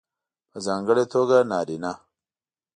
په 0.51 0.57
ځانګړې 0.65 1.05
توګه 1.13 1.37
نارینه 1.51 1.91